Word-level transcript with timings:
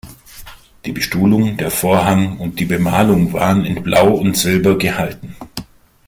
Die 0.83 0.93
Bestuhlung, 0.93 1.57
der 1.57 1.69
Vorhang 1.69 2.39
und 2.39 2.59
die 2.59 2.65
Bemalung 2.65 3.33
waren 3.33 3.65
in 3.65 3.83
Blau 3.83 4.15
und 4.15 4.35
Silber 4.35 4.75
gehalten. 4.75 5.35